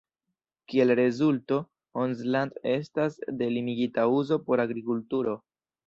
Kiel 0.71 0.93
rezulto, 0.99 1.59
Holzland 2.03 2.59
estas 2.73 3.21
de 3.43 3.53
limigita 3.55 4.11
uzo 4.19 4.43
por 4.49 4.69
agrikulturo. 4.69 5.43